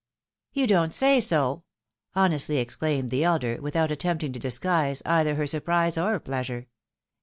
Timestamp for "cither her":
5.05-5.45